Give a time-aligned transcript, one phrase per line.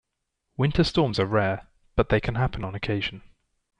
[0.57, 3.21] Winter storms are rare, but they can happen on occasion.